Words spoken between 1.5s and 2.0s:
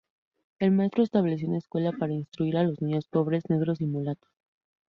escuela